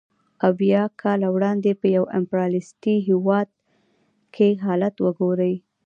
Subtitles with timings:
[0.47, 3.49] اویای کاله وړاندې په یو امپریالیستي هېواد
[4.33, 5.55] کې حالت وګورئ